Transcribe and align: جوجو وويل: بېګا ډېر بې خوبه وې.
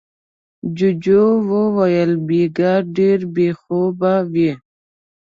جوجو 0.77 1.23
وويل: 1.49 2.11
بېګا 2.27 2.73
ډېر 2.95 3.19
بې 3.33 3.49
خوبه 3.59 4.13
وې. 4.31 4.51